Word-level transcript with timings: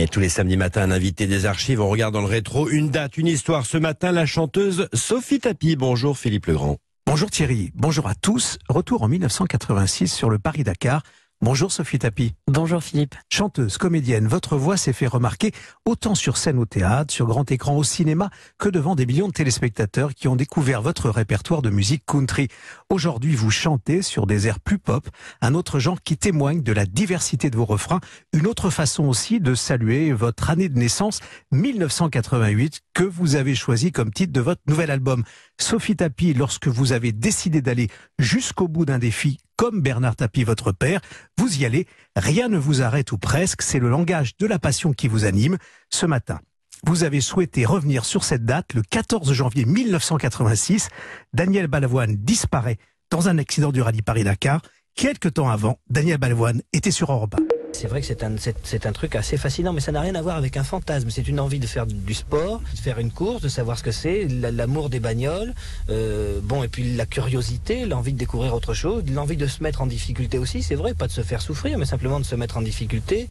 Et 0.00 0.08
tous 0.08 0.20
les 0.20 0.30
samedis 0.30 0.56
matins, 0.56 0.80
un 0.80 0.92
invité 0.92 1.26
des 1.26 1.44
archives. 1.44 1.78
On 1.78 1.90
regarde 1.90 2.14
dans 2.14 2.22
le 2.22 2.26
rétro 2.26 2.70
une 2.70 2.88
date, 2.88 3.18
une 3.18 3.26
histoire. 3.26 3.66
Ce 3.66 3.76
matin, 3.76 4.12
la 4.12 4.24
chanteuse 4.24 4.88
Sophie 4.94 5.40
Tapi. 5.40 5.76
Bonjour 5.76 6.16
Philippe 6.16 6.46
Legrand. 6.46 6.78
Bonjour 7.04 7.30
Thierry, 7.30 7.70
bonjour 7.74 8.06
à 8.06 8.14
tous. 8.14 8.56
Retour 8.70 9.02
en 9.02 9.08
1986 9.08 10.08
sur 10.08 10.30
le 10.30 10.38
Paris-Dakar 10.38 11.02
Bonjour 11.42 11.72
Sophie 11.72 11.98
Tapi. 11.98 12.34
Bonjour 12.48 12.82
Philippe. 12.82 13.14
Chanteuse, 13.30 13.78
comédienne, 13.78 14.28
votre 14.28 14.58
voix 14.58 14.76
s'est 14.76 14.92
fait 14.92 15.06
remarquer 15.06 15.52
autant 15.86 16.14
sur 16.14 16.36
scène 16.36 16.58
au 16.58 16.66
théâtre, 16.66 17.14
sur 17.14 17.26
grand 17.26 17.50
écran 17.50 17.74
au 17.78 17.82
cinéma, 17.82 18.28
que 18.58 18.68
devant 18.68 18.94
des 18.94 19.06
millions 19.06 19.28
de 19.28 19.32
téléspectateurs 19.32 20.14
qui 20.14 20.28
ont 20.28 20.36
découvert 20.36 20.82
votre 20.82 21.08
répertoire 21.08 21.62
de 21.62 21.70
musique 21.70 22.04
country. 22.04 22.48
Aujourd'hui, 22.90 23.34
vous 23.34 23.50
chantez 23.50 24.02
sur 24.02 24.26
des 24.26 24.48
airs 24.48 24.60
plus 24.60 24.76
pop, 24.76 25.08
un 25.40 25.54
autre 25.54 25.78
genre 25.78 26.02
qui 26.02 26.18
témoigne 26.18 26.62
de 26.62 26.72
la 26.72 26.84
diversité 26.84 27.48
de 27.48 27.56
vos 27.56 27.64
refrains, 27.64 28.00
une 28.34 28.46
autre 28.46 28.68
façon 28.68 29.04
aussi 29.04 29.40
de 29.40 29.54
saluer 29.54 30.12
votre 30.12 30.50
année 30.50 30.68
de 30.68 30.78
naissance, 30.78 31.20
1988, 31.52 32.82
que 33.00 33.04
vous 33.06 33.34
avez 33.34 33.54
choisi 33.54 33.92
comme 33.92 34.12
titre 34.12 34.30
de 34.30 34.42
votre 34.42 34.60
nouvel 34.66 34.90
album. 34.90 35.24
Sophie 35.58 35.96
Tapi, 35.96 36.34
lorsque 36.34 36.68
vous 36.68 36.92
avez 36.92 37.12
décidé 37.12 37.62
d'aller 37.62 37.88
jusqu'au 38.18 38.68
bout 38.68 38.84
d'un 38.84 38.98
défi, 38.98 39.38
comme 39.56 39.80
Bernard 39.80 40.16
Tapie, 40.16 40.44
votre 40.44 40.70
père, 40.70 41.00
vous 41.38 41.62
y 41.62 41.64
allez, 41.64 41.86
rien 42.14 42.50
ne 42.50 42.58
vous 42.58 42.82
arrête 42.82 43.10
ou 43.12 43.16
presque, 43.16 43.62
c'est 43.62 43.78
le 43.78 43.88
langage 43.88 44.36
de 44.36 44.46
la 44.46 44.58
passion 44.58 44.92
qui 44.92 45.08
vous 45.08 45.24
anime. 45.24 45.56
Ce 45.88 46.04
matin, 46.04 46.40
vous 46.84 47.02
avez 47.02 47.22
souhaité 47.22 47.64
revenir 47.64 48.04
sur 48.04 48.22
cette 48.22 48.44
date, 48.44 48.74
le 48.74 48.82
14 48.82 49.32
janvier 49.32 49.64
1986. 49.64 50.90
Daniel 51.32 51.68
Balavoine 51.68 52.16
disparaît 52.16 52.76
dans 53.10 53.30
un 53.30 53.38
accident 53.38 53.72
du 53.72 53.80
rallye 53.80 54.02
Paris-Dakar. 54.02 54.60
Quelques 54.94 55.32
temps 55.32 55.48
avant, 55.48 55.78
Daniel 55.88 56.18
Balavoine 56.18 56.60
était 56.74 56.90
sur 56.90 57.10
Europe 57.10 57.34
c'est 57.72 57.86
vrai 57.86 58.00
que 58.00 58.06
c'est 58.06 58.22
un, 58.24 58.34
c'est, 58.38 58.86
un 58.86 58.92
truc 58.92 59.16
assez 59.16 59.36
fascinant, 59.36 59.72
mais 59.72 59.80
ça 59.80 59.92
n'a 59.92 60.00
rien 60.00 60.14
à 60.14 60.22
voir 60.22 60.36
avec 60.36 60.56
un 60.56 60.64
fantasme. 60.64 61.10
C'est 61.10 61.26
une 61.28 61.40
envie 61.40 61.58
de 61.58 61.66
faire 61.66 61.86
du 61.86 62.14
sport, 62.14 62.60
de 62.74 62.78
faire 62.78 62.98
une 62.98 63.10
course, 63.10 63.42
de 63.42 63.48
savoir 63.48 63.78
ce 63.78 63.82
que 63.82 63.90
c'est, 63.90 64.26
l'amour 64.28 64.90
des 64.90 65.00
bagnoles, 65.00 65.54
euh, 65.88 66.40
bon, 66.42 66.62
et 66.62 66.68
puis 66.68 66.94
la 66.94 67.06
curiosité, 67.06 67.86
l'envie 67.86 68.12
de 68.12 68.18
découvrir 68.18 68.54
autre 68.54 68.74
chose, 68.74 69.02
l'envie 69.12 69.36
de 69.36 69.46
se 69.46 69.62
mettre 69.62 69.82
en 69.82 69.86
difficulté 69.86 70.38
aussi, 70.38 70.62
c'est 70.62 70.74
vrai, 70.74 70.94
pas 70.94 71.06
de 71.06 71.12
se 71.12 71.22
faire 71.22 71.42
souffrir, 71.42 71.78
mais 71.78 71.86
simplement 71.86 72.20
de 72.20 72.24
se 72.24 72.34
mettre 72.34 72.56
en 72.56 72.62
difficulté. 72.62 73.28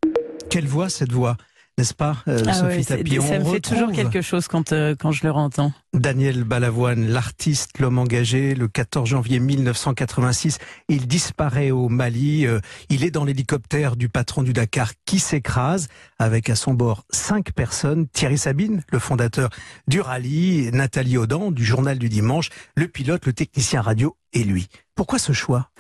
Quelle 0.50 0.68
voix 0.68 0.90
cette 0.90 1.12
voix? 1.12 1.38
N'est-ce 1.78 1.94
pas, 1.94 2.18
euh, 2.28 2.44
ah 2.46 2.54
Sophie 2.54 2.86
Tapie 2.86 3.22
Ça 3.22 3.40
me 3.40 3.46
fait 3.46 3.62
toujours 3.62 3.92
quelque 3.92 4.22
chose 4.22 4.48
quand, 4.48 4.74
euh, 4.74 4.96
quand 5.00 5.12
je 5.12 5.26
le 5.26 5.32
entends. 5.32 5.72
Daniel 5.94 6.44
Balavoine, 6.44 7.08
l'artiste, 7.08 7.80
l'homme 7.80 7.98
engagé, 7.98 8.54
le 8.54 8.68
14 8.68 9.10
janvier 9.10 9.40
1986, 9.40 10.60
il 10.88 11.08
disparaît 11.08 11.72
au 11.72 11.90
Mali. 11.90 12.46
Euh, 12.46 12.60
il 12.90 13.04
est 13.04 13.10
dans 13.10 13.26
l'hélicoptère 13.26 13.96
du 13.96 14.08
patron 14.08 14.44
du 14.44 14.54
Dakar 14.54 14.92
qui 15.06 15.18
s'écrase, 15.18 15.88
avec 16.20 16.50
à 16.50 16.56
son 16.56 16.76
bord 16.76 17.06
cinq 17.10 17.54
personnes. 17.54 18.08
Thierry 18.08 18.38
Sabine, 18.38 18.84
le 18.92 19.00
fondateur 19.00 19.50
du 19.88 20.00
rallye, 20.00 20.70
Nathalie 20.72 21.18
Audan, 21.18 21.50
du 21.50 21.66
journal 21.66 21.98
du 21.98 22.08
dimanche, 22.08 22.50
le 22.76 22.88
pilote, 22.88 23.26
le 23.26 23.34
technicien 23.34 23.82
radio 23.82 24.16
et 24.32 24.44
lui. 24.44 24.68
Pourquoi 24.94 25.18
ce 25.18 25.34
choix? 25.34 25.72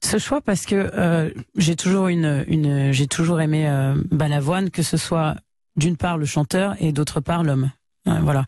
Ce 0.00 0.18
choix 0.18 0.40
parce 0.40 0.64
que 0.64 1.32
j'ai 1.56 1.74
toujours 1.74 2.06
une, 2.06 2.44
une 2.46 2.92
j'ai 2.92 3.08
toujours 3.08 3.40
aimé 3.40 3.66
Balavoine 4.12 4.70
que 4.70 4.82
ce 4.82 4.96
soit 4.96 5.36
d'une 5.74 5.96
part 5.96 6.18
le 6.18 6.26
chanteur 6.26 6.76
et 6.78 6.92
d'autre 6.92 7.20
part 7.20 7.42
l'homme. 7.42 7.70
Voilà, 8.06 8.44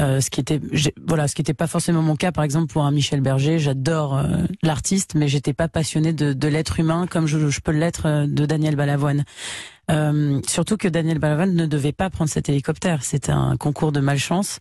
euh, 0.00 0.20
ce 0.20 0.30
qui 0.30 0.40
était, 0.40 0.60
voilà, 1.06 1.28
ce 1.28 1.34
qui 1.34 1.42
n'était 1.42 1.54
pas 1.54 1.66
forcément 1.66 2.02
mon 2.02 2.16
cas, 2.16 2.32
par 2.32 2.44
exemple 2.44 2.72
pour 2.72 2.84
un 2.84 2.90
Michel 2.90 3.20
Berger. 3.20 3.58
J'adore 3.58 4.16
euh, 4.16 4.44
l'artiste, 4.62 5.14
mais 5.14 5.28
j'étais 5.28 5.52
pas 5.52 5.68
passionnée 5.68 6.12
de, 6.12 6.32
de 6.32 6.48
l'être 6.48 6.80
humain 6.80 7.06
comme 7.06 7.26
je, 7.26 7.48
je 7.48 7.60
peux 7.60 7.72
l'être 7.72 8.06
euh, 8.06 8.26
de 8.26 8.46
Daniel 8.46 8.76
Balavoine. 8.76 9.24
Euh, 9.90 10.40
surtout 10.46 10.76
que 10.76 10.86
Daniel 10.88 11.18
Balavoine 11.18 11.54
ne 11.54 11.66
devait 11.66 11.92
pas 11.92 12.10
prendre 12.10 12.30
cet 12.30 12.48
hélicoptère. 12.48 13.02
C'était 13.02 13.32
un 13.32 13.56
concours 13.56 13.92
de 13.92 14.00
malchance. 14.00 14.60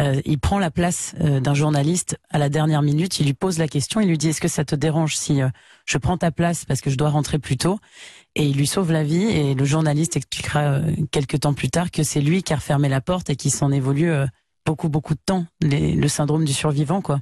Euh, 0.00 0.20
il 0.24 0.38
prend 0.38 0.60
la 0.60 0.70
place 0.70 1.16
d'un 1.18 1.54
journaliste 1.54 2.16
à 2.30 2.38
la 2.38 2.48
dernière 2.48 2.82
minute. 2.82 3.18
Il 3.18 3.26
lui 3.26 3.34
pose 3.34 3.58
la 3.58 3.66
question. 3.66 4.00
Il 4.00 4.08
lui 4.08 4.18
dit 4.18 4.28
Est-ce 4.28 4.40
que 4.40 4.46
ça 4.46 4.64
te 4.64 4.76
dérange 4.76 5.16
si 5.16 5.40
je 5.84 5.98
prends 5.98 6.16
ta 6.16 6.30
place 6.30 6.64
parce 6.64 6.80
que 6.80 6.90
je 6.90 6.96
dois 6.96 7.10
rentrer 7.10 7.40
plus 7.40 7.56
tôt? 7.56 7.80
Et 8.38 8.44
il 8.44 8.56
lui 8.56 8.68
sauve 8.68 8.92
la 8.92 9.02
vie 9.02 9.24
et 9.24 9.54
le 9.54 9.64
journaliste 9.64 10.16
expliquera 10.16 10.60
euh, 10.60 10.92
quelques 11.10 11.40
temps 11.40 11.54
plus 11.54 11.70
tard 11.70 11.90
que 11.90 12.04
c'est 12.04 12.20
lui 12.20 12.44
qui 12.44 12.52
a 12.52 12.56
refermé 12.56 12.88
la 12.88 13.00
porte 13.00 13.30
et 13.30 13.36
qui 13.36 13.50
s'en 13.50 13.72
évolue 13.72 14.12
euh, 14.12 14.26
beaucoup 14.68 14.90
beaucoup 14.90 15.14
de 15.14 15.20
temps 15.26 15.46
le 15.62 16.08
syndrome 16.08 16.44
du 16.44 16.52
survivant 16.52 17.00
quoi. 17.00 17.20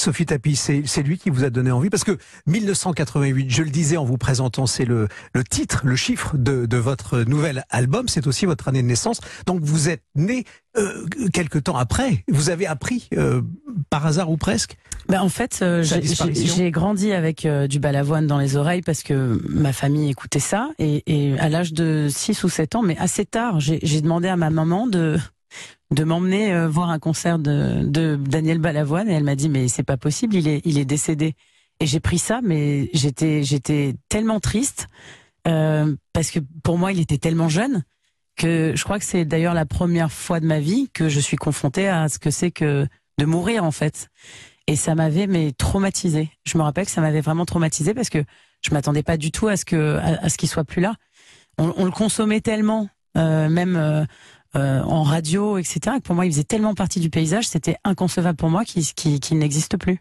Sophie 0.00 0.24
Tapi, 0.24 0.56
c'est 0.56 1.02
lui 1.02 1.18
qui 1.18 1.28
vous 1.28 1.44
a 1.44 1.50
donné 1.50 1.70
envie 1.70 1.90
parce 1.90 2.04
que 2.04 2.16
1988, 2.46 3.50
je 3.50 3.62
le 3.62 3.68
disais 3.68 3.98
en 3.98 4.04
vous 4.06 4.16
présentant, 4.16 4.64
c'est 4.64 4.86
le, 4.86 5.08
le 5.34 5.44
titre, 5.44 5.82
le 5.84 5.94
chiffre 5.94 6.38
de, 6.38 6.64
de 6.64 6.76
votre 6.78 7.20
nouvel 7.20 7.64
album, 7.68 8.08
c'est 8.08 8.26
aussi 8.26 8.46
votre 8.46 8.66
année 8.68 8.80
de 8.80 8.86
naissance. 8.86 9.20
Donc 9.44 9.60
vous 9.60 9.90
êtes 9.90 10.02
né 10.14 10.44
euh, 10.78 11.06
quelques 11.34 11.64
temps 11.64 11.76
après. 11.76 12.24
Vous 12.28 12.48
avez 12.48 12.66
appris 12.66 13.10
euh, 13.14 13.42
par 13.90 14.06
hasard 14.06 14.30
ou 14.30 14.38
presque? 14.38 14.78
Ben 15.10 15.20
en 15.20 15.28
fait, 15.28 15.58
euh, 15.60 15.82
j'ai 15.82 16.70
grandi 16.70 17.12
avec 17.12 17.44
euh, 17.44 17.66
du 17.66 17.78
balavoine 17.78 18.26
dans 18.26 18.38
les 18.38 18.56
oreilles 18.56 18.82
parce 18.82 19.02
que 19.02 19.38
ma 19.50 19.74
famille 19.74 20.08
écoutait 20.08 20.40
ça. 20.40 20.70
Et, 20.78 21.02
et 21.06 21.38
à 21.38 21.50
l'âge 21.50 21.74
de 21.74 22.08
6 22.08 22.42
ou 22.44 22.48
7 22.48 22.76
ans, 22.76 22.82
mais 22.82 22.96
assez 22.96 23.26
tard, 23.26 23.60
j'ai 23.60 24.00
demandé 24.00 24.28
à 24.28 24.36
ma 24.36 24.48
maman 24.48 24.86
de 24.86 25.18
de 25.90 26.04
m'emmener 26.04 26.52
euh, 26.52 26.68
voir 26.68 26.90
un 26.90 26.98
concert 26.98 27.38
de, 27.38 27.84
de 27.84 28.16
Daniel 28.16 28.58
Balavoine 28.58 29.08
et 29.08 29.12
elle 29.12 29.24
m'a 29.24 29.34
dit 29.34 29.48
mais 29.48 29.68
c'est 29.68 29.82
pas 29.82 29.96
possible, 29.96 30.36
il 30.36 30.48
est 30.48 30.62
il 30.64 30.78
est 30.78 30.84
décédé. 30.84 31.34
Et 31.80 31.86
j'ai 31.86 32.00
pris 32.00 32.18
ça, 32.18 32.40
mais 32.42 32.90
j'étais 32.92 33.42
j'étais 33.42 33.94
tellement 34.08 34.40
triste 34.40 34.86
euh, 35.48 35.94
parce 36.12 36.30
que 36.30 36.38
pour 36.62 36.78
moi 36.78 36.92
il 36.92 37.00
était 37.00 37.18
tellement 37.18 37.48
jeune 37.48 37.82
que 38.36 38.72
je 38.76 38.84
crois 38.84 38.98
que 38.98 39.04
c'est 39.04 39.24
d'ailleurs 39.24 39.54
la 39.54 39.66
première 39.66 40.12
fois 40.12 40.40
de 40.40 40.46
ma 40.46 40.60
vie 40.60 40.88
que 40.92 41.08
je 41.08 41.20
suis 41.20 41.36
confrontée 41.36 41.88
à 41.88 42.08
ce 42.08 42.18
que 42.18 42.30
c'est 42.30 42.50
que 42.50 42.86
de 43.18 43.24
mourir 43.24 43.64
en 43.64 43.70
fait. 43.70 44.08
Et 44.66 44.76
ça 44.76 44.94
m'avait 44.94 45.26
mais 45.26 45.52
traumatisé. 45.52 46.30
Je 46.44 46.56
me 46.56 46.62
rappelle 46.62 46.84
que 46.84 46.92
ça 46.92 47.00
m'avait 47.00 47.20
vraiment 47.20 47.44
traumatisé 47.44 47.94
parce 47.94 48.08
que 48.10 48.22
je 48.60 48.72
m'attendais 48.72 49.02
pas 49.02 49.16
du 49.16 49.32
tout 49.32 49.48
à 49.48 49.56
ce 49.56 49.64
que 49.64 49.96
à, 49.96 50.28
ce 50.28 50.36
qu'il 50.36 50.48
soit 50.48 50.64
plus 50.64 50.80
là. 50.80 50.94
On, 51.58 51.74
on, 51.76 51.84
le 51.84 51.90
consommait 51.90 52.40
tellement, 52.40 52.88
euh, 53.16 53.48
même 53.48 53.76
euh, 53.76 54.04
euh, 54.56 54.82
en 54.82 55.02
radio, 55.02 55.58
etc. 55.58 55.96
pour 56.02 56.14
moi, 56.14 56.26
il 56.26 56.32
faisait 56.32 56.44
tellement 56.44 56.74
partie 56.74 57.00
du 57.00 57.10
paysage, 57.10 57.48
c'était 57.48 57.76
inconcevable 57.84 58.36
pour 58.36 58.50
moi 58.50 58.64
qu'il 58.64 59.38
n'existe 59.38 59.76
plus. 59.76 60.00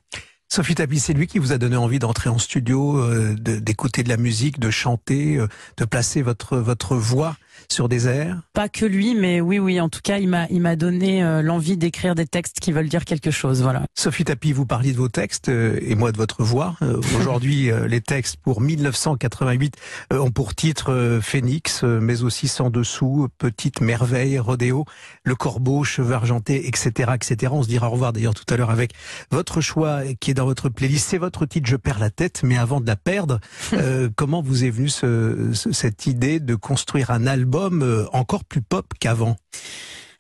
Sophie 0.52 0.74
Tabi, 0.74 1.00
c'est 1.00 1.14
lui 1.14 1.28
qui 1.28 1.38
vous 1.38 1.52
a 1.52 1.60
donné 1.60 1.76
envie 1.76 2.00
d'entrer 2.00 2.30
en 2.30 2.40
studio, 2.40 2.98
euh, 2.98 3.36
d'écouter 3.36 4.02
de, 4.02 4.10
la 4.10 4.18
musique, 4.18 4.60
de 4.60 4.72
chanter, 4.72 5.38
euh, 5.38 5.48
de 5.78 5.86
placer 5.86 6.24
votre 6.24 6.58
votre 6.58 6.96
voix 6.96 7.38
sur 7.70 7.90
des 7.90 8.08
airs 8.08 8.42
Pas 8.54 8.70
que 8.70 8.86
lui, 8.86 9.16
mais 9.16 9.42
oui, 9.42 9.60
oui. 9.60 9.80
En 9.82 9.90
tout 9.90 10.02
cas, 10.04 10.18
il 10.18 10.30
m'a 10.30 10.48
il 10.50 10.62
m'a 10.62 10.76
donné 10.76 11.24
euh, 11.24 11.42
l'envie 11.42 11.78
d'écrire 11.78 12.16
des 12.16 12.26
textes 12.26 12.60
qui 12.60 12.72
veulent 12.72 12.90
dire 12.90 13.06
quelque 13.06 13.32
chose. 13.32 13.62
Voilà. 13.62 13.84
Sophie 13.98 14.24
Tapi, 14.24 14.54
vous 14.54 14.66
parliez 14.66 14.94
de 14.94 14.98
vos 14.98 15.10
textes 15.10 15.50
et 15.50 15.96
moi 15.96 16.12
de 16.12 16.18
votre 16.18 16.44
voix. 16.44 16.76
Aujourd'hui, 17.20 17.70
les 17.88 18.02
textes 18.02 18.38
pour 18.38 18.62
1988 18.62 19.76
ont 20.12 20.32
pour 20.32 20.56
titre 20.56 21.20
Phénix, 21.22 21.84
mais 21.84 22.24
aussi 22.24 22.48
Sans 22.48 22.70
dessous, 22.70 23.28
Petite 23.38 23.82
merveille, 23.82 24.40
Rodéo, 24.40 24.86
Le 25.24 25.36
Corbeau, 25.36 25.84
Cheveux 25.84 26.14
argentés, 26.14 26.68
etc., 26.68 27.12
etc. 27.16 27.52
On 27.54 27.64
se 27.64 27.68
dira 27.68 27.88
au 27.88 27.92
revoir 27.92 28.14
d'ailleurs 28.14 28.34
tout 28.34 28.52
à 28.54 28.58
l'heure 28.58 28.72
avec 28.72 28.94
votre 29.32 29.62
choix 29.62 30.02
qui 30.20 30.32
est 30.32 30.36
dans 30.36 30.46
votre 30.46 30.70
playlist. 30.70 31.10
C'est 31.10 31.18
votre 31.18 31.46
titre 31.46 31.68
Je 31.68 31.76
perds 31.76 32.00
la 32.00 32.10
tête, 32.10 32.42
mais 32.44 32.58
avant 32.58 32.82
de 32.82 32.88
la 32.88 32.96
perdre, 32.96 33.40
euh, 33.74 34.10
comment 34.16 34.42
vous 34.42 34.66
est 34.66 34.70
venue 34.70 34.90
ce, 34.90 35.52
cette 35.54 36.06
idée 36.06 36.40
de 36.40 36.56
construire 36.56 37.12
un 37.12 37.28
album 37.28 37.49
euh, 37.56 38.06
encore 38.14 38.44
plus 38.44 38.62
pop 38.62 38.86
qu'avant 39.00 39.36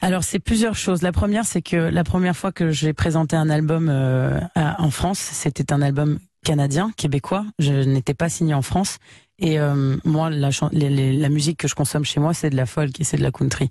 alors 0.01 0.23
c'est 0.23 0.39
plusieurs 0.39 0.75
choses. 0.75 1.01
La 1.01 1.11
première, 1.11 1.43
c'est 1.43 1.61
que 1.61 1.75
la 1.75 2.05
première 2.05 2.33
fois 2.33 2.53
que 2.53 2.71
j'ai 2.71 2.93
présenté 2.93 3.35
un 3.35 3.49
album 3.49 3.89
euh, 3.89 4.39
en 4.55 4.91
France, 4.91 5.19
c'était 5.19 5.73
un 5.73 5.81
album 5.81 6.19
canadien, 6.45 6.91
québécois. 6.95 7.43
Je 7.59 7.73
n'étais 7.73 8.13
pas 8.13 8.29
signé 8.29 8.53
en 8.53 8.61
France. 8.61 8.99
Et 9.39 9.57
moi, 10.05 10.29
la, 10.29 11.29
musique 11.29 11.57
que 11.57 11.67
je 11.67 11.75
consomme 11.75 12.05
chez 12.05 12.21
moi, 12.21 12.33
c'est 12.33 12.49
de 12.49 12.55
la 12.55 12.65
folk 12.65 12.97
et 13.01 13.03
c'est 13.03 13.17
de 13.17 13.23
la 13.23 13.31
country. 13.31 13.69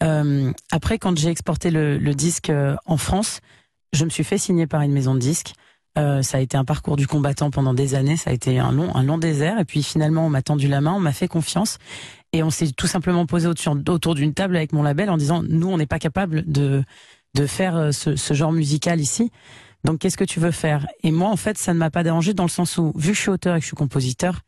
après, 0.00 0.96
quand 0.96 1.18
j'ai 1.18 1.28
exporté 1.28 1.70
le, 1.70 2.14
disque 2.14 2.50
en 2.86 2.96
France, 2.96 3.42
je 3.92 4.06
me 4.06 4.10
suis 4.10 4.24
fait 4.24 4.38
signer 4.38 4.66
par 4.66 4.80
une 4.80 4.92
maison 4.92 5.14
de 5.14 5.20
disques. 5.20 5.52
Euh, 5.98 6.22
ça 6.22 6.38
a 6.38 6.40
été 6.40 6.56
un 6.56 6.64
parcours 6.64 6.96
du 6.96 7.06
combattant 7.06 7.50
pendant 7.50 7.74
des 7.74 7.94
années. 7.94 8.16
Ça 8.16 8.30
a 8.30 8.32
été 8.32 8.58
un 8.58 8.72
long, 8.72 8.94
un 8.94 9.02
long 9.02 9.18
désert. 9.18 9.58
Et 9.58 9.64
puis 9.64 9.82
finalement, 9.82 10.26
on 10.26 10.30
m'a 10.30 10.42
tendu 10.42 10.68
la 10.68 10.80
main, 10.80 10.92
on 10.92 11.00
m'a 11.00 11.12
fait 11.12 11.28
confiance. 11.28 11.78
Et 12.36 12.42
on 12.42 12.50
s'est 12.50 12.70
tout 12.72 12.86
simplement 12.86 13.24
posé 13.24 13.48
autour, 13.48 14.14
d'une 14.14 14.34
table 14.34 14.56
avec 14.56 14.74
mon 14.74 14.82
label 14.82 15.08
en 15.08 15.16
disant, 15.16 15.42
nous, 15.42 15.68
on 15.68 15.78
n'est 15.78 15.86
pas 15.86 15.98
capable 15.98 16.44
de, 16.46 16.84
faire 17.46 17.76
euh, 17.76 17.92
ce, 17.92 18.34
genre 18.34 18.52
musical 18.52 19.00
ici. 19.00 19.30
Donc, 19.84 20.00
qu'est-ce 20.00 20.18
que 20.18 20.24
tu 20.24 20.38
veux 20.38 20.50
faire? 20.50 20.86
Et 21.02 21.12
moi, 21.12 21.30
en 21.30 21.36
fait, 21.36 21.56
ça 21.56 21.72
ne 21.72 21.78
m'a 21.78 21.90
pas 21.90 22.02
dérangé 22.02 22.34
dans 22.34 22.42
le 22.42 22.50
sens 22.50 22.76
où, 22.76 22.92
vu 22.94 23.12
que 23.12 23.16
je 23.16 23.22
suis 23.22 23.30
auteur 23.30 23.56
et 23.56 23.58
que 23.60 23.62
je 23.62 23.68
suis 23.68 23.76
compositeur, 23.76 24.42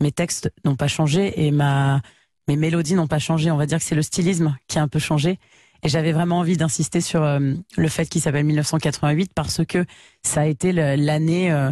mes 0.00 0.10
textes 0.10 0.50
n'ont 0.64 0.74
pas 0.74 0.88
changé 0.88 1.44
et 1.44 1.50
ma, 1.50 2.00
mes 2.48 2.56
mélodies 2.56 2.94
n'ont 2.94 3.08
pas 3.08 3.18
changé. 3.18 3.50
On 3.50 3.58
va 3.58 3.66
dire 3.66 3.76
que 3.76 3.84
c'est 3.84 3.94
le 3.94 4.00
stylisme 4.00 4.56
qui 4.66 4.78
a 4.78 4.82
un 4.82 4.88
peu 4.88 4.98
changé. 4.98 5.38
Et 5.82 5.90
j'avais 5.90 6.12
vraiment 6.12 6.38
envie 6.38 6.56
d'insister 6.56 7.02
sur 7.02 7.22
euh, 7.22 7.52
le 7.76 7.88
fait 7.88 8.06
qu'il 8.06 8.22
s'appelle 8.22 8.44
1988 8.44 9.32
parce 9.34 9.66
que 9.66 9.84
ça 10.22 10.40
a 10.40 10.46
été 10.46 10.72
l'année 10.72 11.52
euh, 11.52 11.70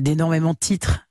d'énormément 0.00 0.54
de 0.54 0.58
titres 0.58 1.06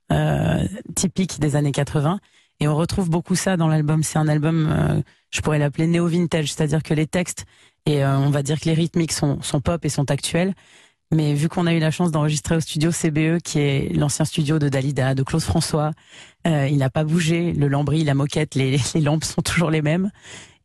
typiques 0.96 1.38
des 1.38 1.54
années 1.54 1.72
80. 1.72 2.18
Et 2.64 2.66
on 2.66 2.76
retrouve 2.76 3.10
beaucoup 3.10 3.34
ça 3.34 3.58
dans 3.58 3.68
l'album. 3.68 4.02
C'est 4.02 4.18
un 4.18 4.26
album, 4.26 4.70
euh, 4.72 5.02
je 5.30 5.42
pourrais 5.42 5.58
l'appeler 5.58 5.86
néo-vintage, 5.86 6.50
c'est-à-dire 6.50 6.82
que 6.82 6.94
les 6.94 7.06
textes 7.06 7.44
et 7.84 8.02
euh, 8.02 8.16
on 8.16 8.30
va 8.30 8.42
dire 8.42 8.58
que 8.58 8.64
les 8.64 8.72
rythmiques 8.72 9.12
sont, 9.12 9.38
pop 9.62 9.84
et 9.84 9.90
sont 9.90 10.10
actuels. 10.10 10.54
Mais 11.12 11.34
vu 11.34 11.50
qu'on 11.50 11.66
a 11.66 11.74
eu 11.74 11.78
la 11.78 11.90
chance 11.90 12.10
d'enregistrer 12.10 12.56
au 12.56 12.60
studio 12.60 12.90
CBE, 12.90 13.42
qui 13.42 13.58
est 13.58 13.94
l'ancien 13.94 14.24
studio 14.24 14.58
de 14.58 14.70
Dalida, 14.70 15.14
de 15.14 15.22
Claude 15.22 15.42
François, 15.42 15.90
euh, 16.46 16.66
il 16.66 16.78
n'a 16.78 16.88
pas 16.88 17.04
bougé. 17.04 17.52
Le 17.52 17.68
lambris, 17.68 18.02
la 18.02 18.14
moquette, 18.14 18.54
les 18.54 18.78
lampes 18.94 19.24
sont 19.24 19.42
toujours 19.42 19.70
les 19.70 19.82
mêmes. 19.82 20.10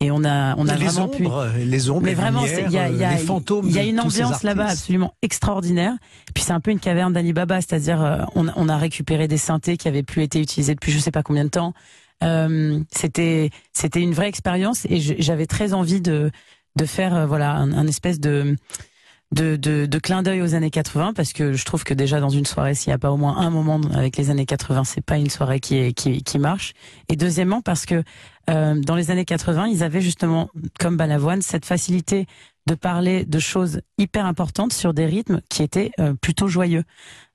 Et 0.02 0.12
on 0.12 0.24
a, 0.24 0.56
on 0.56 0.68
a 0.70 0.76
les 0.78 0.86
vraiment 0.86 1.06
ombres, 1.06 1.50
pu. 1.52 1.60
les 1.66 1.90
ombres, 1.90 2.02
Mais 2.04 2.12
les 2.12 2.16
vraiment, 2.16 2.46
il 2.46 2.72
y 2.72 2.74
y 2.74 2.78
a, 2.78 3.12
les 3.12 3.18
fantômes. 3.18 3.66
il 3.68 3.76
y 3.76 3.80
a 3.80 3.84
de 3.84 3.90
une 3.90 4.00
ambiance 4.00 4.44
là-bas 4.44 4.68
absolument 4.68 5.14
extraordinaire. 5.22 5.94
Puis 6.34 6.46
c'est 6.46 6.54
un 6.54 6.62
peu 6.62 6.72
une 6.72 6.80
caverne 6.80 7.12
d'Ali 7.12 7.34
Baba, 7.34 7.60
c'est-à-dire 7.60 8.02
euh, 8.02 8.24
on, 8.34 8.48
on 8.56 8.70
a 8.70 8.78
récupéré 8.78 9.28
des 9.28 9.38
synthés 9.38 9.76
qui 9.76 9.90
avaient 9.90 10.04
plus 10.04 10.24
été 10.24 10.40
utilisés 10.40 10.74
depuis 10.74 10.94
je 10.94 11.00
sais 11.00 11.12
pas 11.12 11.22
combien 11.22 11.44
de 11.44 11.50
temps. 11.50 11.74
Euh, 12.24 12.80
c'était, 12.92 13.50
c'était 13.74 14.02
une 14.02 14.14
vraie 14.14 14.30
expérience 14.30 14.86
et 14.90 15.00
j'avais 15.00 15.48
très 15.48 15.74
envie 15.74 16.00
de, 16.02 16.32
de 16.78 16.86
faire 16.86 17.14
euh, 17.16 17.26
voilà 17.26 17.52
un, 17.52 17.74
un 17.74 17.88
espèce 17.88 18.22
de 18.22 18.56
de, 19.32 19.56
de, 19.58 19.86
de 19.86 20.00
clin 20.00 20.24
d'œil 20.24 20.42
aux 20.42 20.56
années 20.56 20.72
80 20.72 21.14
parce 21.14 21.34
que 21.34 21.54
je 21.54 21.66
trouve 21.66 21.84
que 21.84 21.94
déjà 21.94 22.20
dans 22.20 22.30
une 22.30 22.46
soirée 22.46 22.74
s'il 22.74 22.90
n'y 22.90 22.96
a 22.96 22.98
pas 22.98 23.12
au 23.12 23.18
moins 23.18 23.38
un 23.38 23.52
moment 23.52 23.80
avec 23.94 24.18
les 24.18 24.32
années 24.32 24.46
80 24.46 24.84
c'est 24.86 25.06
pas 25.06 25.18
une 25.18 25.30
soirée 25.30 25.60
qui 25.60 25.94
qui, 25.94 26.24
qui 26.24 26.40
marche. 26.40 26.74
Et 27.10 27.16
deuxièmement 27.16 27.62
parce 27.62 27.86
que 27.86 28.04
euh, 28.50 28.76
dans 28.82 28.96
les 28.96 29.12
années 29.12 29.26
80 29.26 29.68
ils 29.68 29.84
avaient 29.84 30.02
justement 30.02 30.50
comme 30.80 30.98
Balavoine 30.98 31.42
cette 31.42 31.66
facilité 31.66 32.26
de 32.66 32.76
parler 32.76 33.26
de 33.26 33.40
choses 33.40 33.82
hyper 33.98 34.26
importantes 34.26 34.74
sur 34.74 34.94
des 34.94 35.06
rythmes 35.06 35.42
qui 35.50 35.64
étaient 35.64 35.92
euh, 36.00 36.14
plutôt 36.14 36.48
joyeux. 36.48 36.84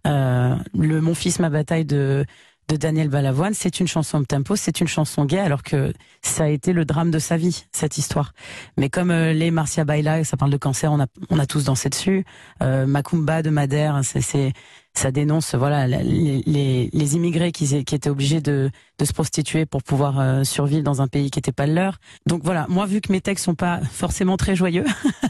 Euh, 0.06 0.56
le 0.76 1.00
Mon 1.00 1.14
fils 1.14 1.38
ma 1.38 1.49
bataille 1.49 1.85
de 1.85 2.26
de 2.69 2.77
Daniel 2.77 3.09
Balavoine, 3.09 3.55
c'est 3.55 3.81
une 3.81 3.87
chanson 3.87 4.19
up 4.19 4.29
tempo, 4.29 4.57
c'est 4.57 4.81
une 4.81 4.89
chanson 4.89 5.25
gay, 5.25 5.39
alors 5.39 5.63
que 5.63 5.93
ça 6.23 6.45
a 6.45 6.49
été 6.49 6.73
le 6.73 6.85
drame 6.85 7.11
de 7.11 7.19
sa 7.19 7.37
vie, 7.37 7.67
cette 7.73 7.99
histoire. 7.99 8.33
Mais 8.77 8.89
comme 8.89 9.11
euh, 9.11 9.33
les 9.33 9.51
Marcia 9.51 9.85
Baila, 9.85 10.25
ça 10.25 10.37
parle 10.37 10.51
de 10.51 10.57
cancer, 10.57 10.93
on 10.93 11.01
a, 11.01 11.07
on 11.31 11.39
a 11.39 11.47
tous 11.47 11.65
dansé 11.65 11.89
dessus. 11.89 12.25
Euh, 12.63 12.87
Macumba 12.87 13.43
de 13.43 13.51
Madère, 13.51 14.01
c'est, 14.03 14.21
c'est, 14.23 14.53
ça 14.97 15.11
dénonce 15.11 15.55
voilà 15.55 15.87
les, 15.87 16.43
les, 16.47 16.89
les 16.93 17.17
immigrés 17.17 17.53
qui, 17.53 17.85
qui 17.85 17.95
étaient 17.95 18.09
obligés 18.11 18.41
de, 18.41 18.71
de 18.99 19.05
se 19.05 19.13
prostituer 19.13 19.67
pour 19.67 19.83
pouvoir 19.83 20.21
euh, 20.21 20.45
survivre 20.45 20.85
dans 20.85 21.03
un 21.03 21.09
pays 21.09 21.31
qui 21.31 21.39
n'était 21.39 21.53
pas 21.53 21.67
le 21.67 21.75
leur. 21.75 21.99
Donc 22.27 22.43
voilà, 22.45 22.67
moi 22.69 22.87
vu 22.87 23.01
que 23.01 23.11
mes 23.11 23.21
textes 23.21 23.45
sont 23.45 23.57
pas 23.57 23.81
forcément 23.83 24.37
très 24.37 24.55
joyeux, 24.55 24.85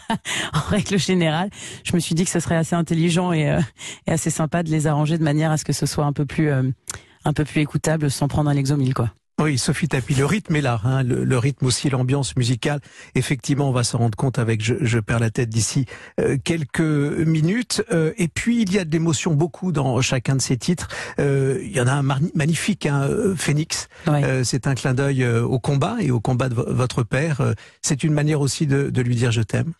en 0.53 0.61
règle 0.69 0.99
générale, 0.99 1.49
je 1.83 1.95
me 1.95 1.99
suis 1.99 2.15
dit 2.15 2.25
que 2.25 2.31
ce 2.31 2.41
serait 2.41 2.57
assez 2.57 2.77
intelligent 2.77 3.33
et, 3.33 3.51
euh, 3.51 3.61
et 4.07 4.13
assez 4.13 4.31
sympa 4.31 4.63
de 4.63 4.71
les 4.71 4.87
arranger 4.87 5.17
de 5.17 5.25
manière 5.25 5.51
à 5.51 5.57
ce 5.57 5.65
que 5.65 5.73
ce 5.73 5.87
soit 5.87 6.05
un 6.05 6.13
peu 6.13 6.27
plus, 6.27 6.51
euh, 6.51 6.63
un 7.25 7.32
peu 7.32 7.44
plus 7.44 7.61
écoutable 7.61 8.11
sans 8.11 8.29
prendre 8.29 8.50
un 8.50 8.56
exomile 8.56 8.94
quoi. 8.94 9.11
Oui, 9.41 9.59
Sophie 9.59 9.88
Tapi, 9.88 10.15
le 10.15 10.25
rythme 10.26 10.55
est 10.55 10.61
là, 10.61 10.81
hein, 10.85 11.03
le, 11.03 11.25
le 11.25 11.38
rythme 11.38 11.67
aussi, 11.67 11.91
l'ambiance 11.91 12.37
musicale. 12.37 12.79
Effectivement, 13.17 13.69
on 13.69 13.73
va 13.73 13.82
se 13.82 13.97
rendre 13.97 14.17
compte 14.17 14.38
avec 14.38 14.62
Je, 14.62 14.75
je 14.81 15.00
perds 15.00 15.19
la 15.19 15.31
tête 15.31 15.49
d'ici 15.49 15.87
euh, 16.21 16.37
quelques 16.44 16.79
minutes. 16.79 17.82
Euh, 17.91 18.12
et 18.17 18.29
puis, 18.29 18.62
il 18.62 18.73
y 18.73 18.79
a 18.79 18.85
de 18.85 18.93
l'émotion 18.93 19.35
beaucoup 19.35 19.73
dans 19.73 20.00
chacun 20.03 20.37
de 20.37 20.41
ces 20.41 20.56
titres. 20.56 20.87
Euh, 21.19 21.59
il 21.65 21.73
y 21.73 21.81
en 21.81 21.88
a 21.88 21.93
un 21.94 22.03
magnifique, 22.37 22.87
hein, 22.87 23.09
euh, 23.11 23.35
Phoenix. 23.35 23.88
Ouais. 24.06 24.23
Euh, 24.23 24.44
c'est 24.44 24.69
un 24.69 24.76
clin 24.76 24.94
d'œil 24.94 25.25
euh, 25.25 25.43
au 25.43 25.59
combat 25.59 25.97
et 26.00 26.12
au 26.12 26.21
combat 26.21 26.49
de 26.49 26.55
vo- 26.55 26.67
votre 26.69 27.03
père. 27.03 27.41
Euh, 27.41 27.55
c'est 27.82 28.05
une 28.05 28.12
manière 28.12 28.41
aussi 28.41 28.69
de, 28.69 28.88
de 28.88 29.03
lui 29.03 29.17
dire 29.17 29.32
je 29.32 29.43
t'aime. 29.43 29.73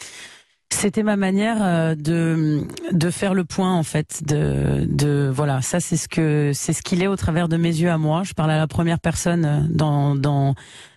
C'était 0.75 1.05
ma 1.05 1.17
manière 1.17 1.59
euh, 1.62 1.94
de 1.94 2.67
de 2.91 3.11
faire 3.11 3.32
le 3.32 3.44
point 3.44 3.73
en 3.73 3.85
fait 3.85 4.23
de 4.26 4.85
de 4.88 5.31
voilà. 5.32 5.62
Ça 5.62 5.79
c'est 5.79 5.97
ce 5.97 6.09
que 6.09 6.50
c'est 6.53 6.73
ce 6.73 6.82
qu'il 6.82 7.00
est 7.03 7.06
au 7.06 7.17
travers 7.17 7.49
de 7.49 7.56
mes 7.56 7.69
yeux 7.69 7.91
à 7.91 7.97
moi. 7.97 8.23
Je 8.25 8.35
parle 8.35 8.50
à 8.50 8.59
la 8.59 8.67
première 8.67 8.99
personne 8.99 9.44
euh, 9.44 9.61
dans 9.71 10.17
dans 10.17 10.55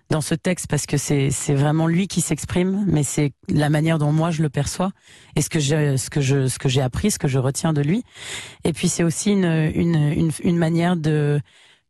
dans 0.09 0.21
ce 0.21 0.33
texte 0.33 0.68
parce 0.68 0.88
que 0.88 0.97
c'est 0.97 1.29
c'est 1.29 1.53
vraiment 1.53 1.85
lui 1.85 2.07
qui 2.07 2.21
s'exprime 2.21 2.85
mais 2.88 3.03
c'est 3.03 3.33
la 3.50 3.69
manière 3.69 4.00
dont 4.00 4.12
moi 4.12 4.31
je 4.31 4.41
le 4.41 4.50
perçois 4.50 4.91
et 5.35 5.41
ce 5.41 5.50
que 5.50 5.59
j'ai 5.59 5.95
ce 5.97 6.09
que 6.09 6.21
je 6.21 6.47
ce 6.47 6.57
que 6.57 6.69
j'ai 6.69 6.81
appris 6.81 7.12
ce 7.12 7.19
que 7.19 7.27
je 7.27 7.38
retiens 7.38 7.71
de 7.71 7.81
lui. 7.81 8.03
Et 8.63 8.73
puis 8.73 8.89
c'est 8.89 9.03
aussi 9.03 9.31
une 9.31 9.71
une 9.75 9.95
une, 9.95 10.31
une 10.44 10.57
manière 10.57 10.97
de 10.97 11.39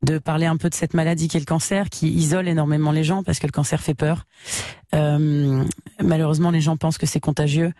de 0.03 0.19
parler 0.19 0.45
un 0.45 0.57
peu 0.57 0.69
de 0.69 0.75
cette 0.75 0.93
maladie 0.93 1.27
qu'est 1.27 1.39
le 1.39 1.45
cancer, 1.45 1.89
qui 1.89 2.09
isole 2.09 2.47
énormément 2.47 2.91
les 2.91 3.03
gens 3.03 3.23
parce 3.23 3.39
que 3.39 3.47
le 3.47 3.51
cancer 3.51 3.81
fait 3.81 3.95
peur. 3.95 4.25
Euh, 4.93 5.63
malheureusement, 6.07 6.51
les 6.51 6.61
gens 6.61 6.77
pensent 6.77 6.97
que 6.97 7.05
c'est 7.05 7.19
contagieux. 7.19 7.73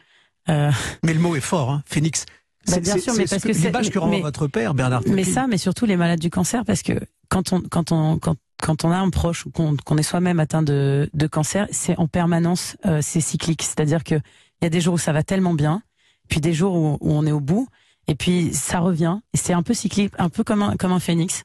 Euh, 0.49 0.71
Mais 1.03 1.13
le 1.13 1.19
mot 1.19 1.35
est 1.35 1.41
fort, 1.41 1.71
hein, 1.71 1.83
Phoenix. 1.85 2.25
Bah, 2.69 2.79
bien 2.79 2.97
sûr, 2.97 3.13
mais 3.17 3.25
ce 3.25 3.35
parce 3.35 3.43
que 3.43 3.53
c'est- 3.53 3.71
que 3.91 3.99
rend 3.99 4.09
mais- 4.09 4.21
votre 4.21 4.47
père, 4.47 4.73
Bernard. 4.73 5.01
mais 5.07 5.23
ça, 5.23 5.47
mais 5.47 5.57
surtout 5.57 5.85
les 5.85 5.95
malades 5.97 6.19
du 6.19 6.29
cancer, 6.29 6.65
parce 6.65 6.81
que 6.83 6.93
quand 7.29 7.53
on 7.53 7.61
quand 7.61 7.91
on 7.91 8.17
quand 8.19 8.35
quand 8.61 8.83
on 8.83 8.91
a 8.91 8.97
un 8.97 9.09
proche 9.09 9.45
ou 9.45 9.51
qu'on 9.51 9.75
qu'on 9.77 9.97
est 9.97 10.03
soi-même 10.03 10.39
atteint 10.39 10.63
de, 10.63 11.09
de 11.13 11.27
cancer, 11.27 11.67
c'est 11.71 11.97
en 11.97 12.07
permanence, 12.07 12.75
euh, 12.85 12.99
c'est 13.01 13.21
cyclique. 13.21 13.63
C'est-à-dire 13.63 14.03
que 14.03 14.15
il 14.15 14.63
y 14.63 14.65
a 14.65 14.69
des 14.69 14.81
jours 14.81 14.95
où 14.95 14.97
ça 14.97 15.13
va 15.13 15.23
tellement 15.23 15.53
bien, 15.53 15.81
puis 16.29 16.41
des 16.41 16.53
jours 16.53 16.75
où, 16.75 16.97
où 16.99 17.13
on 17.13 17.25
est 17.25 17.31
au 17.31 17.39
bout, 17.39 17.67
et 18.07 18.15
puis 18.15 18.53
ça 18.53 18.79
revient. 18.79 19.19
Et 19.33 19.37
c'est 19.37 19.53
un 19.53 19.63
peu 19.63 19.73
cyclique, 19.73 20.13
un 20.17 20.27
peu 20.29 20.43
comme 20.43 20.61
un 20.61 20.75
comme 20.75 20.91
un 20.91 20.99
phénix. 20.99 21.43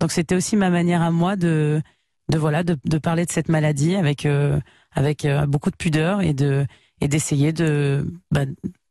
Donc 0.00 0.10
c'était 0.10 0.34
aussi 0.34 0.56
ma 0.56 0.70
manière 0.70 1.02
à 1.02 1.10
moi 1.12 1.36
de 1.36 1.80
de 2.30 2.38
voilà 2.38 2.64
de, 2.64 2.76
de 2.84 2.98
parler 2.98 3.26
de 3.26 3.30
cette 3.30 3.48
maladie 3.48 3.94
avec 3.94 4.26
euh, 4.26 4.58
avec 4.94 5.24
euh, 5.24 5.46
beaucoup 5.46 5.70
de 5.70 5.76
pudeur 5.76 6.20
et 6.22 6.32
de 6.32 6.66
et 7.00 7.08
d'essayer 7.08 7.52
de 7.52 8.06
bah, 8.30 8.44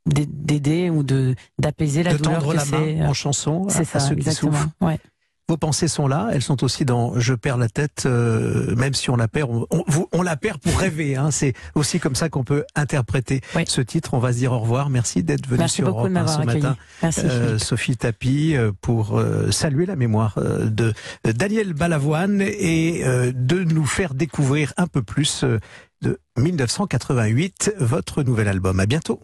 d'a- 0.05 0.21
d'aider 0.27 0.89
ou 0.89 1.03
de 1.03 1.35
d'apaiser 1.57 2.03
la 2.03 2.13
de 2.13 2.17
douleur 2.17 2.39
tendre 2.39 2.51
que 2.51 2.57
la 2.57 2.65
main 2.65 3.01
euh, 3.03 3.07
en 3.07 3.13
chanson 3.13 3.67
à, 3.67 3.71
c'est 3.71 3.81
à 3.81 3.85
ça, 3.85 3.99
ceux 3.99 4.15
qui 4.15 4.31
souffrent. 4.31 4.67
Ouais. 4.81 4.99
Vos 5.49 5.57
pensées 5.57 5.89
sont 5.89 6.07
là, 6.07 6.29
elles 6.31 6.41
sont 6.41 6.63
aussi 6.63 6.85
dans 6.85 7.19
Je 7.19 7.33
perds 7.33 7.57
la 7.57 7.67
tête, 7.67 8.03
euh, 8.05 8.73
même 8.77 8.93
si 8.93 9.09
on 9.09 9.17
la 9.17 9.27
perd, 9.27 9.49
on, 9.51 9.67
on- 9.71 9.83
vous- 9.87 10.07
on 10.13 10.21
la 10.21 10.37
perd 10.37 10.57
pour 10.59 10.77
rêver. 10.79 11.17
Hein, 11.17 11.31
c'est 11.31 11.53
aussi 11.75 11.99
comme 11.99 12.15
ça 12.15 12.29
qu'on 12.29 12.45
peut 12.45 12.63
interpréter 12.75 13.41
Oui. 13.53 13.63
ce 13.67 13.81
titre. 13.81 14.13
On 14.13 14.19
va 14.19 14.31
se 14.31 14.37
dire 14.37 14.53
au 14.53 14.59
revoir. 14.59 14.89
Merci 14.89 15.21
d'être 15.21 15.45
venu 15.45 15.59
Merci 15.59 15.75
sur 15.77 15.87
beaucoup 15.87 16.07
de 16.07 16.13
Europe 16.13 16.17
1 16.17 16.19
m'avoir 16.21 16.35
ce 16.37 16.41
accueilli. 16.43 16.61
matin. 16.63 16.77
Merci. 17.01 17.21
Euh, 17.25 17.57
Sophie 17.59 17.97
Tapi 17.97 18.55
euh, 18.55 18.71
pour 18.79 19.19
euh, 19.19 19.51
saluer 19.51 19.85
la 19.85 19.97
mémoire 19.97 20.39
de 20.41 20.93
Daniel 21.25 21.73
Balavoine 21.73 22.39
et 22.41 23.03
de 23.35 23.63
nous 23.65 23.85
faire 23.85 24.13
découvrir 24.13 24.73
un 24.77 24.87
peu 24.87 25.03
plus 25.03 25.43
de 26.03 26.19
1988 26.37 27.73
votre 27.79 28.23
nouvel 28.23 28.47
album. 28.47 28.79
À 28.79 28.85
bientôt. 28.85 29.23